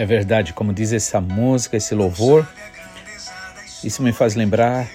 [0.00, 2.48] é verdade, como diz essa música, esse louvor,
[3.84, 4.88] isso me faz lembrar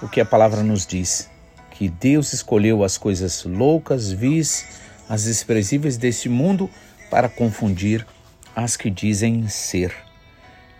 [0.00, 1.28] o que a palavra nos diz:
[1.72, 4.64] que Deus escolheu as coisas loucas, vis,
[5.08, 6.70] as desprezíveis deste mundo
[7.10, 8.06] para confundir
[8.54, 9.92] as que dizem ser.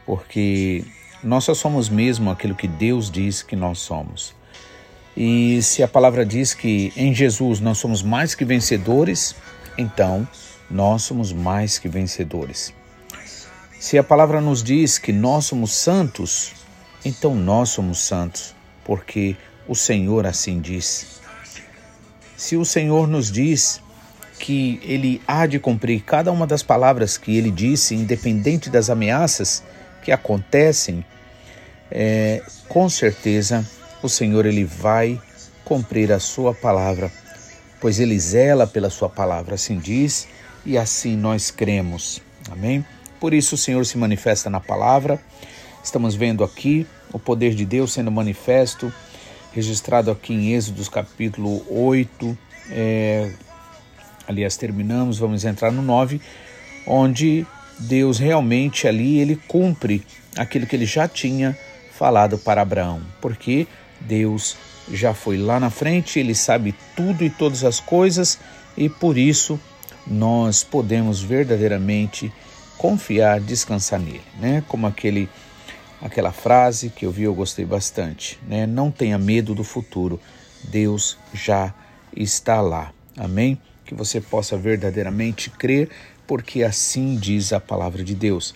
[0.06, 0.84] Porque
[1.22, 4.34] nós só somos mesmo aquilo que Deus diz que nós somos.
[5.16, 9.34] E se a palavra diz que em Jesus nós somos mais que vencedores,
[9.76, 10.26] então
[10.70, 12.72] nós somos mais que vencedores.
[13.80, 16.52] Se a palavra nos diz que nós somos santos,
[17.04, 21.20] então nós somos santos, porque o Senhor assim diz.
[22.36, 23.80] Se o Senhor nos diz
[24.38, 29.64] que Ele há de cumprir cada uma das palavras que Ele disse, independente das ameaças
[30.02, 31.04] que acontecem,
[31.90, 33.66] é, com certeza
[34.02, 35.20] o Senhor Ele vai
[35.64, 37.10] cumprir a Sua palavra,
[37.80, 40.28] pois Ele zela pela Sua palavra, assim diz,
[40.64, 42.22] e assim nós cremos.
[42.50, 42.84] Amém?
[43.20, 45.20] Por isso o Senhor se manifesta na palavra.
[45.82, 48.92] Estamos vendo aqui o poder de Deus sendo manifesto,
[49.52, 52.38] registrado aqui em Êxodo capítulo 8.
[52.70, 53.32] É,
[54.26, 56.20] aliás, terminamos, vamos entrar no 9,
[56.86, 57.46] onde
[57.78, 60.04] Deus realmente ali ele cumpre
[60.36, 61.56] aquilo que ele já tinha
[61.98, 63.66] falado para Abraão, porque
[64.00, 64.56] Deus
[64.88, 68.38] já foi lá na frente, ele sabe tudo e todas as coisas
[68.76, 69.60] e por isso
[70.06, 72.32] nós podemos verdadeiramente
[72.78, 74.62] confiar, descansar nele, né?
[74.68, 75.28] Como aquele
[76.00, 78.64] aquela frase que eu vi, eu gostei bastante, né?
[78.64, 80.20] Não tenha medo do futuro.
[80.62, 81.74] Deus já
[82.16, 82.92] está lá.
[83.16, 83.58] Amém?
[83.84, 85.90] Que você possa verdadeiramente crer,
[86.28, 88.54] porque assim diz a palavra de Deus.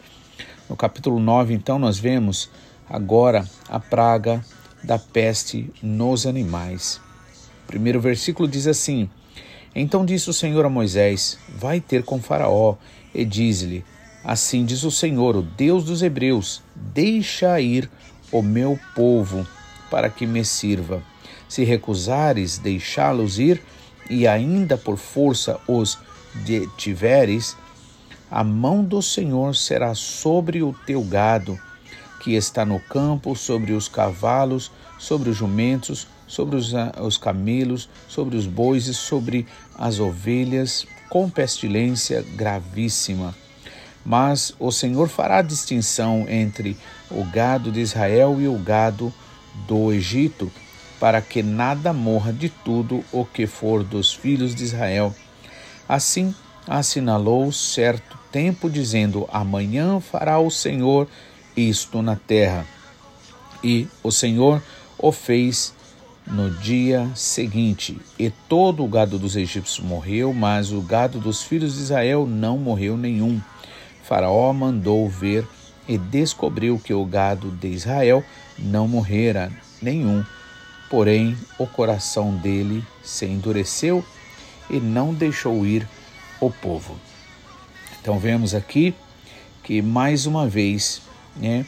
[0.71, 2.49] No capítulo 9, então, nós vemos
[2.93, 4.45] agora a praga
[4.85, 7.01] da peste nos animais.
[7.65, 9.09] O primeiro versículo diz assim:
[9.75, 12.77] Então disse o Senhor a Moisés: Vai ter com Faraó
[13.15, 13.83] e diz-lhe:
[14.23, 17.91] Assim diz o Senhor, o Deus dos Hebreus: Deixa ir
[18.31, 19.47] o meu povo
[19.91, 21.03] para que me sirva.
[21.49, 23.63] Se recusares deixá-los ir
[24.11, 25.99] e ainda por força os
[26.45, 27.57] detiveres,
[28.31, 31.59] a mão do Senhor será sobre o teu gado
[32.23, 38.37] que está no campo, sobre os cavalos, sobre os jumentos, sobre os, os camelos, sobre
[38.37, 39.45] os bois e sobre
[39.77, 43.35] as ovelhas, com pestilência gravíssima.
[44.05, 46.77] Mas o Senhor fará distinção entre
[47.11, 49.13] o gado de Israel e o gado
[49.67, 50.51] do Egito,
[51.01, 55.15] para que nada morra de tudo o que for dos filhos de Israel.
[55.89, 56.33] Assim
[56.69, 61.09] assinalou certo tempo, dizendo: Amanhã fará o Senhor
[61.57, 62.67] isto na terra.
[63.63, 64.63] E o Senhor
[64.99, 65.75] o fez
[66.27, 71.75] no dia seguinte, e todo o gado dos egípcios morreu, mas o gado dos filhos
[71.75, 73.41] de Israel não morreu nenhum.
[74.05, 75.47] Faraó mandou ver
[75.89, 78.25] e descobriu que o gado de Israel
[78.59, 80.25] não morrera nenhum.
[80.89, 84.05] Porém, o coração dele se endureceu
[84.71, 85.89] e não deixou ir
[86.41, 86.97] o povo.
[88.01, 88.95] Então vemos aqui
[89.63, 91.03] que mais uma vez,
[91.37, 91.67] né,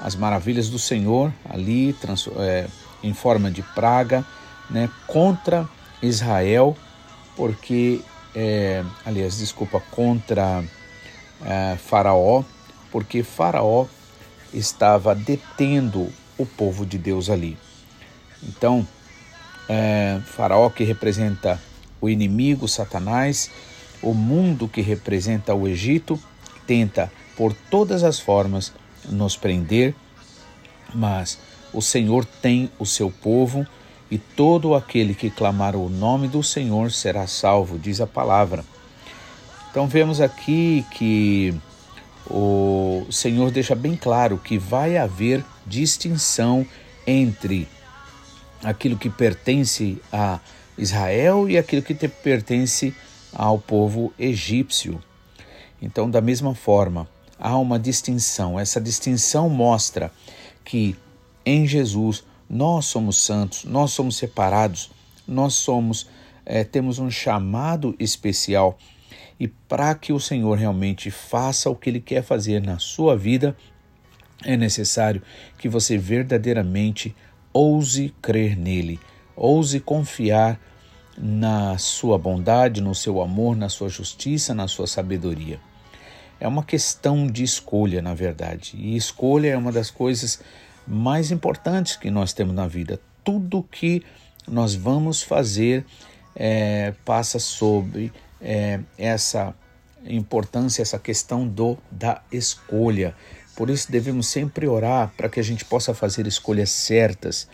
[0.00, 1.96] as maravilhas do Senhor ali
[2.38, 2.66] é,
[3.02, 4.24] em forma de praga,
[4.68, 5.68] né, contra
[6.02, 6.76] Israel,
[7.36, 8.00] porque,
[8.34, 10.64] é, aliás, desculpa, contra
[11.44, 12.42] é, Faraó,
[12.90, 13.86] porque Faraó
[14.52, 17.56] estava detendo o povo de Deus ali.
[18.42, 18.86] Então,
[19.68, 21.60] é, Faraó que representa
[22.00, 23.50] o inimigo, Satanás,
[24.02, 26.20] o mundo que representa o Egito,
[26.66, 28.72] tenta por todas as formas
[29.08, 29.94] nos prender,
[30.94, 31.38] mas
[31.72, 33.66] o Senhor tem o seu povo
[34.10, 38.64] e todo aquele que clamar o nome do Senhor será salvo, diz a palavra.
[39.70, 41.54] Então vemos aqui que
[42.30, 46.66] o Senhor deixa bem claro que vai haver distinção
[47.06, 47.68] entre
[48.62, 50.38] aquilo que pertence a
[50.78, 52.94] Israel e aquilo que pertence
[53.32, 55.02] ao povo egípcio.
[55.82, 57.06] Então, da mesma forma,
[57.44, 58.58] há uma distinção.
[58.58, 60.10] Essa distinção mostra
[60.64, 60.96] que
[61.44, 64.90] em Jesus nós somos santos, nós somos separados,
[65.28, 66.08] nós somos
[66.46, 68.78] é, temos um chamado especial
[69.38, 73.56] e para que o Senhor realmente faça o que Ele quer fazer na sua vida,
[74.42, 75.22] é necessário
[75.58, 77.14] que você verdadeiramente
[77.52, 79.00] ouse crer nele,
[79.36, 80.60] ouse confiar
[81.16, 85.58] na sua bondade, no seu amor, na sua justiça, na sua sabedoria.
[86.40, 88.76] É uma questão de escolha, na verdade.
[88.76, 90.40] E escolha é uma das coisas
[90.86, 93.00] mais importantes que nós temos na vida.
[93.22, 94.02] Tudo que
[94.46, 95.84] nós vamos fazer
[96.34, 99.54] é, passa sobre é, essa
[100.06, 103.14] importância, essa questão do da escolha.
[103.56, 107.48] Por isso devemos sempre orar para que a gente possa fazer escolhas certas,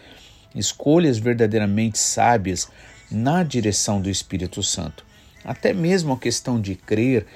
[0.55, 2.69] escolhas verdadeiramente sábias
[3.11, 5.05] na direção do Espírito Santo.
[5.45, 7.27] Até mesmo a questão de crer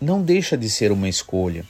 [0.00, 1.64] não deixa de ser uma escolha.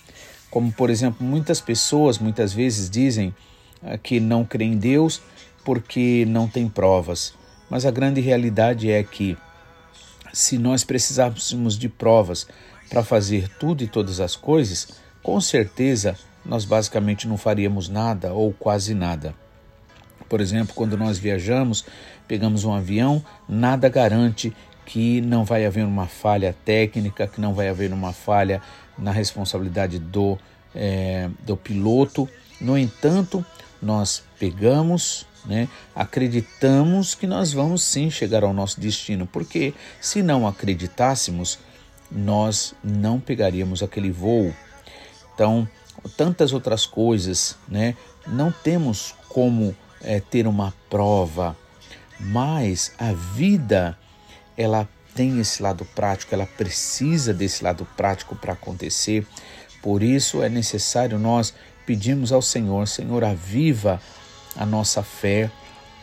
[0.50, 3.34] Como, por exemplo, muitas pessoas muitas vezes dizem
[3.82, 5.20] ah, que não creem em Deus
[5.64, 7.34] porque não tem provas.
[7.68, 9.36] Mas a grande realidade é que
[10.32, 12.46] se nós precisássemos de provas
[12.88, 14.88] para fazer tudo e todas as coisas,
[15.22, 19.34] com certeza nós basicamente não faríamos nada ou quase nada.
[20.28, 21.84] Por exemplo, quando nós viajamos,
[22.28, 24.54] pegamos um avião, nada garante
[24.84, 28.60] que não vai haver uma falha técnica, que não vai haver uma falha
[28.98, 30.38] na responsabilidade do,
[30.74, 32.28] é, do piloto.
[32.60, 33.44] No entanto,
[33.80, 40.46] nós pegamos, né, acreditamos que nós vamos sim chegar ao nosso destino, porque se não
[40.46, 41.58] acreditássemos,
[42.10, 44.54] nós não pegaríamos aquele voo.
[45.34, 45.68] Então,
[46.16, 47.96] tantas outras coisas, né?
[48.26, 51.56] Não temos como é, ter uma prova,
[52.20, 53.98] mas a vida
[54.56, 59.26] ela tem esse lado prático, ela precisa desse lado prático para acontecer.
[59.80, 61.54] Por isso é necessário nós
[61.86, 64.00] pedirmos ao Senhor, Senhor, aviva
[64.56, 65.50] a nossa fé,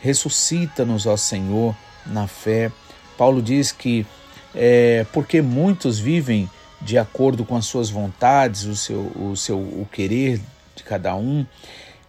[0.00, 1.76] ressuscita-nos ao Senhor
[2.06, 2.70] na fé.
[3.18, 4.06] Paulo diz que
[4.54, 6.48] é, porque muitos vivem
[6.80, 10.40] de acordo com as suas vontades, o seu, o seu o querer
[10.74, 11.46] de cada um,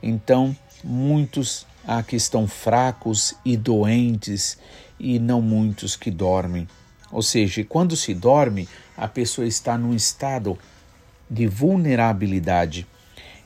[0.02, 4.58] então muitos há que estão fracos e doentes
[5.00, 6.68] e não muitos que dormem.
[7.12, 8.68] Ou seja, quando se dorme,
[8.98, 10.58] a pessoa está num estado
[11.30, 12.88] de vulnerabilidade.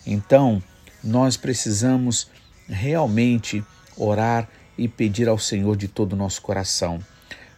[0.06, 0.62] Então,
[1.04, 2.30] nós precisamos
[2.68, 3.64] realmente
[3.98, 4.48] orar
[4.78, 7.00] e pedir ao Senhor de todo o nosso coração.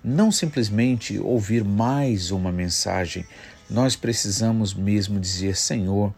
[0.03, 3.25] Não simplesmente ouvir mais uma mensagem,
[3.69, 6.13] nós precisamos mesmo dizer: Senhor,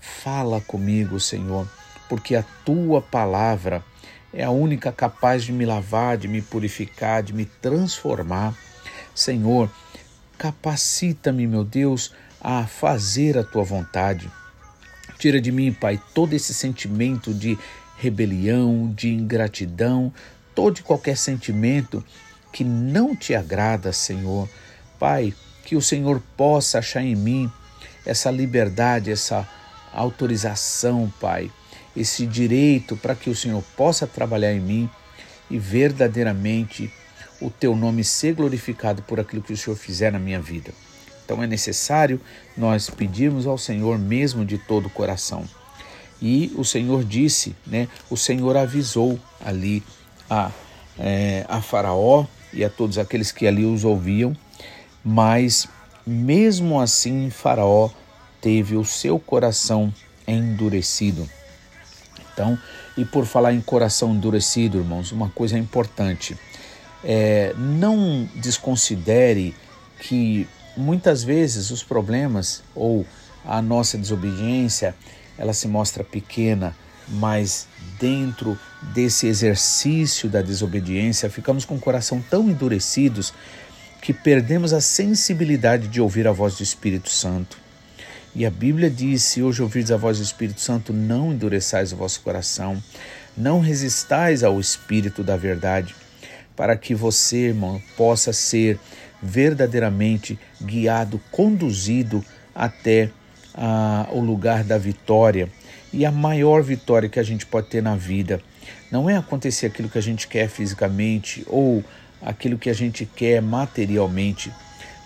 [0.00, 1.68] fala comigo, Senhor,
[2.08, 3.84] porque a tua palavra
[4.32, 8.54] é a única capaz de me lavar, de me purificar, de me transformar.
[9.14, 9.70] Senhor,
[10.38, 14.30] capacita-me, meu Deus, a fazer a tua vontade.
[15.18, 17.58] Tira de mim, Pai, todo esse sentimento de
[17.98, 20.12] rebelião, de ingratidão,
[20.54, 22.02] todo e qualquer sentimento
[22.52, 24.48] que não te agrada, Senhor.
[24.98, 25.34] Pai,
[25.64, 27.52] que o Senhor possa achar em mim
[28.06, 29.46] essa liberdade, essa
[29.92, 31.50] autorização, Pai,
[31.96, 34.90] esse direito para que o Senhor possa trabalhar em mim
[35.50, 36.92] e verdadeiramente
[37.40, 40.72] o teu nome ser glorificado por aquilo que o Senhor fizer na minha vida.
[41.24, 42.20] Então é necessário
[42.56, 45.44] nós pedirmos ao Senhor mesmo de todo o coração.
[46.20, 47.88] E o Senhor disse, né?
[48.10, 49.82] O Senhor avisou ali
[50.28, 50.50] a,
[50.98, 54.36] é, a Faraó e a todos aqueles que ali os ouviam,
[55.04, 55.66] mas
[56.06, 57.90] mesmo assim Faraó
[58.40, 59.92] teve o seu coração
[60.26, 61.28] endurecido.
[62.40, 62.58] Então,
[62.96, 66.38] e por falar em coração endurecido, irmãos, uma coisa importante:
[67.04, 69.54] é, não desconsidere
[69.98, 73.04] que muitas vezes os problemas ou
[73.44, 74.94] a nossa desobediência
[75.36, 76.74] ela se mostra pequena,
[77.08, 77.66] mas
[77.98, 78.58] dentro
[78.94, 83.34] desse exercício da desobediência ficamos com o coração tão endurecidos
[84.00, 87.58] que perdemos a sensibilidade de ouvir a voz do Espírito Santo.
[88.34, 91.96] E a Bíblia diz: se hoje ouvirdes a voz do Espírito Santo, não endureçais o
[91.96, 92.82] vosso coração,
[93.36, 95.94] não resistais ao Espírito da verdade,
[96.54, 98.78] para que você, irmão, possa ser
[99.22, 103.10] verdadeiramente guiado, conduzido até
[103.54, 105.48] ah, o lugar da vitória.
[105.92, 108.40] E a maior vitória que a gente pode ter na vida
[108.92, 111.82] não é acontecer aquilo que a gente quer fisicamente ou
[112.22, 114.52] aquilo que a gente quer materialmente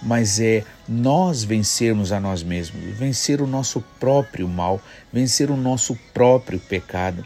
[0.05, 4.81] mas é nós vencermos a nós mesmos, vencer o nosso próprio mal,
[5.13, 7.25] vencer o nosso próprio pecado.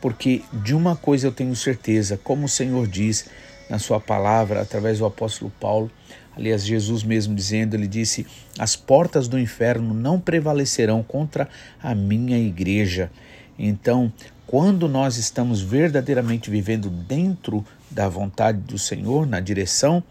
[0.00, 3.26] Porque de uma coisa eu tenho certeza, como o Senhor diz
[3.70, 5.90] na sua palavra, através do apóstolo Paulo,
[6.36, 8.26] aliás, Jesus mesmo dizendo, ele disse:
[8.58, 11.48] As portas do inferno não prevalecerão contra
[11.82, 13.10] a minha igreja.
[13.58, 14.12] Então,
[14.46, 20.02] quando nós estamos verdadeiramente vivendo dentro da vontade do Senhor, na direção,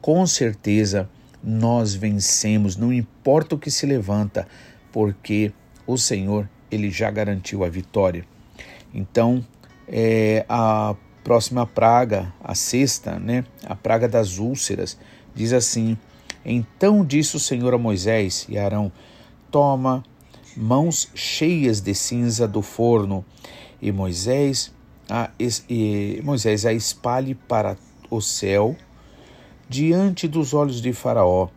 [0.00, 1.08] com certeza
[1.44, 4.48] nós vencemos, não importa o que se levanta,
[4.90, 5.52] porque
[5.86, 8.24] o Senhor ele já garantiu a vitória.
[8.94, 9.44] Então,
[9.86, 14.98] é, a próxima praga, a sexta, né, a praga das úlceras,
[15.34, 15.98] diz assim:
[16.44, 18.90] Então disse o Senhor a Moisés e Arão:
[19.50, 20.02] Toma
[20.56, 23.24] mãos cheias de cinza do forno
[23.82, 24.72] e Moisés
[25.10, 25.30] a,
[25.68, 27.76] e Moisés a espalhe para
[28.08, 28.76] o céu
[29.68, 31.48] diante dos olhos de Faraó.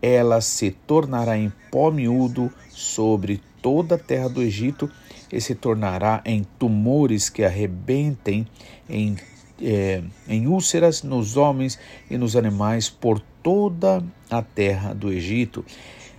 [0.00, 4.90] Ela se tornará em pó miúdo sobre toda a terra do Egito
[5.32, 8.46] e se tornará em tumores que arrebentem
[8.88, 9.16] em,
[9.60, 11.78] é, em úlceras nos homens
[12.10, 15.64] e nos animais por toda a terra do Egito.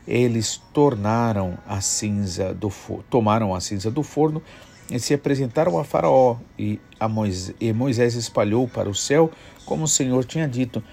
[0.07, 2.71] Eles tornaram a cinza do
[3.09, 4.41] tomaram a cinza do forno
[4.89, 9.31] e se apresentaram a Faraó e, a Moisés, e Moisés espalhou para o céu
[9.65, 10.83] como o Senhor tinha dito,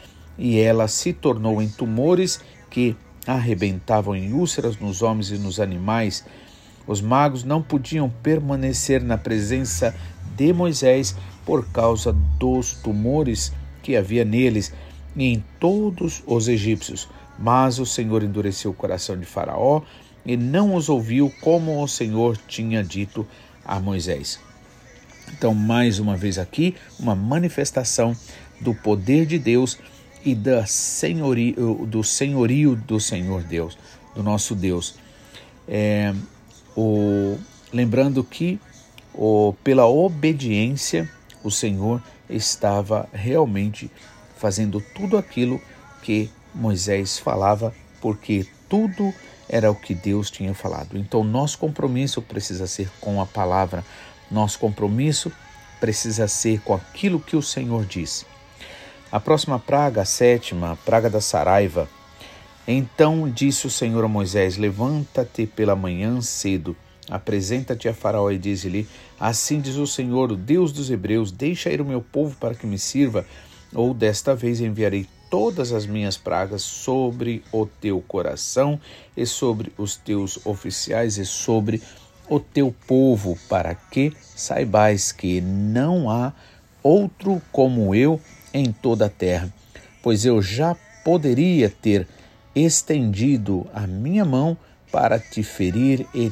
[0.43, 6.25] e ela se tornou em tumores que arrebentavam em úlceras nos homens e nos animais.
[6.85, 9.95] Os magos não podiam permanecer na presença
[10.35, 11.15] de Moisés
[11.47, 13.53] por causa dos tumores
[13.85, 14.75] que havia neles
[15.15, 17.09] e em todos os egípcios.
[17.39, 19.83] Mas o Senhor endureceu o coração de Faraó
[20.27, 23.25] e não os ouviu como o Senhor tinha dito
[23.65, 24.41] a Moisés.
[25.33, 28.17] Então, mais uma vez aqui, uma manifestação
[28.61, 29.79] do poder de Deus
[30.25, 33.77] e da senhorio, do senhorio do Senhor Deus,
[34.15, 34.95] do nosso Deus.
[35.67, 36.15] É,
[36.77, 37.39] o,
[37.73, 38.61] lembrando que
[39.15, 41.09] o, pela obediência
[41.43, 43.91] o Senhor estava realmente
[44.37, 45.61] fazendo tudo aquilo
[46.03, 49.13] que Moisés falava, porque tudo
[49.49, 50.97] era o que Deus tinha falado.
[50.97, 53.85] Então, nosso compromisso precisa ser com a palavra,
[54.31, 55.31] nosso compromisso
[55.81, 58.25] precisa ser com aquilo que o Senhor disse.
[59.13, 61.87] A próxima praga, a sétima, a praga da saraiva.
[62.67, 66.75] Então disse o Senhor a Moisés: Levanta-te pela manhã cedo,
[67.11, 68.89] apresenta-te a Faraó e diz-lhe:
[69.21, 72.67] Assim diz o Senhor, o Deus dos Hebreus: Deixa ir o meu povo para que
[72.67, 73.27] me sirva,
[73.75, 78.81] ou desta vez enviarei todas as minhas pragas sobre o teu coração
[79.15, 81.83] e sobre os teus oficiais e sobre
[82.31, 86.33] o teu povo, para que saibais que não há
[86.83, 88.19] outro como eu
[88.53, 89.53] em toda a terra,
[90.03, 92.07] pois eu já poderia ter
[92.55, 94.57] estendido a minha mão
[94.91, 96.31] para te ferir e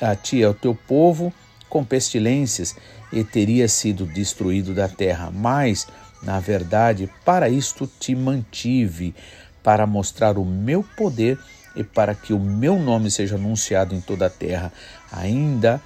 [0.00, 1.32] a ti e ao teu povo
[1.68, 2.76] com pestilências
[3.12, 5.86] e teria sido destruído da terra, mas
[6.22, 9.14] na verdade, para isto te mantive,
[9.62, 11.38] para mostrar o meu poder
[11.74, 14.72] e para que o meu nome seja anunciado em toda a terra.
[15.10, 15.80] Ainda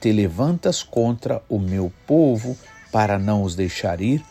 [0.00, 2.56] te levantas contra o meu povo
[2.90, 4.24] para não os deixar ir.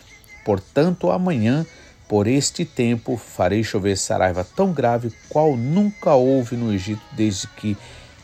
[0.45, 1.65] Portanto, amanhã,
[2.07, 7.75] por este tempo, farei chover saraiva tão grave qual nunca houve no Egito desde que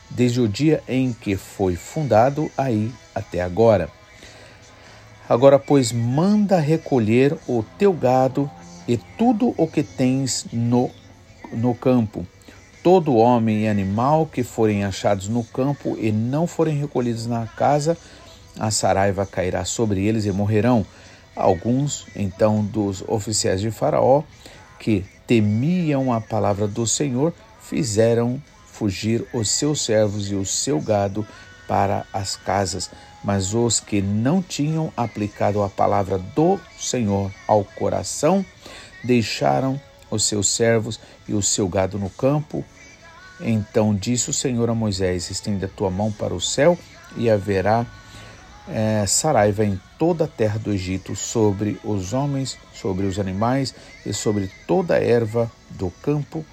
[0.09, 3.89] desde o dia em que foi fundado aí até agora.
[5.27, 8.51] Agora, pois, manda recolher o teu gado
[8.87, 10.91] e tudo o que tens no,
[11.53, 12.27] no campo.
[12.83, 17.97] Todo homem e animal que forem achados no campo e não forem recolhidos na casa,
[18.59, 20.85] a saraiva cairá sobre eles e morrerão.
[21.35, 24.23] Alguns, então, dos oficiais de Faraó,
[24.79, 31.25] que temiam a palavra do Senhor, fizeram fugir os seus servos e o seu gado
[31.67, 32.89] para as casas,
[33.23, 38.45] mas os que não tinham aplicado a palavra do Senhor ao coração
[39.03, 42.65] deixaram os seus servos e o seu gado no campo.
[43.39, 46.77] Então disse o Senhor a Moisés: Estende a tua mão para o céu
[47.15, 47.85] e haverá
[48.67, 53.71] é, saraiva em toda a terra do Egito, sobre os homens, sobre os animais
[54.03, 56.43] e sobre toda a erva do campo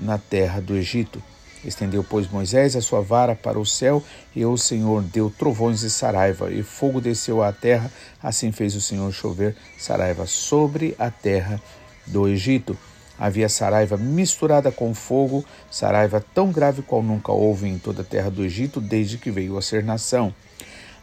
[0.00, 1.22] na terra do Egito.
[1.62, 4.02] Estendeu, pois, Moisés a sua vara para o céu,
[4.34, 7.92] e o Senhor deu trovões e saraiva, e fogo desceu à terra.
[8.22, 11.60] Assim fez o Senhor chover saraiva sobre a terra
[12.06, 12.78] do Egito.
[13.18, 18.30] Havia saraiva misturada com fogo, saraiva tão grave qual nunca houve em toda a terra
[18.30, 20.32] do Egito, desde que veio a ser nação.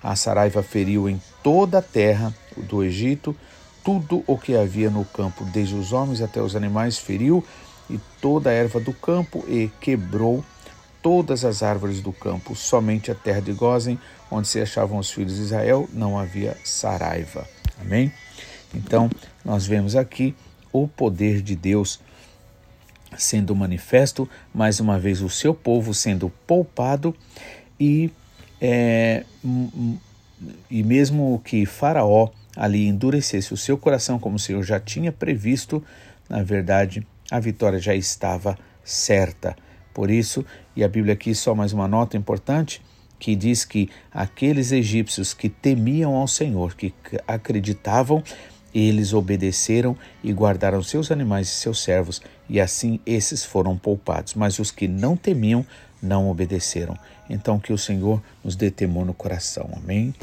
[0.04, 3.36] A saraiva feriu em toda a terra do Egito
[3.84, 7.44] tudo o que havia no campo, desde os homens até os animais, feriu,
[7.90, 10.44] e toda a erva do campo, e quebrou
[11.02, 14.00] todas as árvores do campo, somente a terra de Gozen,
[14.32, 17.46] onde se achavam os filhos de Israel, não havia saraiva.
[17.80, 18.12] Amém?
[18.74, 19.10] Então,
[19.44, 20.34] nós vemos aqui
[20.72, 22.00] o poder de Deus
[23.18, 27.14] sendo manifesto, mais uma vez o seu povo sendo poupado
[27.78, 28.10] e,
[28.66, 29.26] é,
[30.72, 35.84] e mesmo que Faraó ali endurecesse o seu coração, como o Senhor já tinha previsto,
[36.30, 39.54] na verdade a vitória já estava certa.
[39.94, 40.46] Por isso,
[40.78, 42.82] e a Bíblia aqui só mais uma nota importante,
[43.20, 46.94] que diz que aqueles egípcios que temiam ao Senhor, que
[47.28, 48.24] acreditavam,
[48.74, 54.36] eles obedeceram e guardaram seus animais e seus servos, e assim esses foram poupados.
[54.36, 55.66] Mas os que não temiam,
[56.04, 56.96] não obedeceram.
[57.30, 59.70] Então que o Senhor nos dê temor no coração.
[59.76, 60.14] Amém.